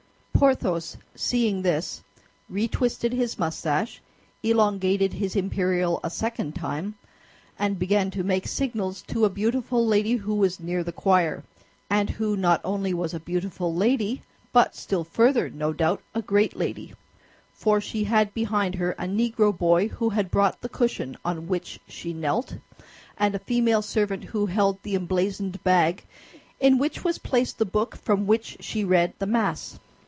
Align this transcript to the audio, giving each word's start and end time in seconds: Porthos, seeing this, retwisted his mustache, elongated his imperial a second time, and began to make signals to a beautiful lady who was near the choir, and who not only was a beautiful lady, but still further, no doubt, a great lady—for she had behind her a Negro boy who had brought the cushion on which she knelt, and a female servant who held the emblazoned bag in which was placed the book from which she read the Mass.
Porthos, 0.33 0.97
seeing 1.13 1.61
this, 1.61 2.01
retwisted 2.51 3.13
his 3.13 3.37
mustache, 3.37 4.01
elongated 4.41 5.13
his 5.13 5.35
imperial 5.35 5.99
a 6.03 6.09
second 6.09 6.55
time, 6.55 6.95
and 7.59 7.77
began 7.77 8.09
to 8.09 8.23
make 8.23 8.47
signals 8.47 9.03
to 9.03 9.23
a 9.23 9.29
beautiful 9.29 9.85
lady 9.85 10.13
who 10.13 10.33
was 10.33 10.59
near 10.59 10.83
the 10.83 10.91
choir, 10.91 11.43
and 11.91 12.09
who 12.09 12.35
not 12.35 12.59
only 12.63 12.91
was 12.91 13.13
a 13.13 13.19
beautiful 13.19 13.71
lady, 13.75 14.23
but 14.51 14.75
still 14.75 15.03
further, 15.03 15.47
no 15.47 15.73
doubt, 15.73 16.01
a 16.15 16.23
great 16.23 16.57
lady—for 16.57 17.79
she 17.79 18.05
had 18.05 18.33
behind 18.33 18.73
her 18.73 18.93
a 18.93 19.05
Negro 19.05 19.55
boy 19.55 19.89
who 19.89 20.09
had 20.09 20.31
brought 20.31 20.59
the 20.61 20.69
cushion 20.69 21.15
on 21.23 21.47
which 21.47 21.79
she 21.87 22.13
knelt, 22.13 22.55
and 23.15 23.35
a 23.35 23.45
female 23.45 23.83
servant 23.83 24.23
who 24.23 24.47
held 24.47 24.81
the 24.81 24.95
emblazoned 24.95 25.63
bag 25.63 26.03
in 26.59 26.79
which 26.79 27.03
was 27.03 27.19
placed 27.19 27.59
the 27.59 27.65
book 27.65 27.95
from 27.95 28.25
which 28.25 28.57
she 28.59 28.83
read 28.83 29.13
the 29.19 29.27
Mass. 29.27 29.77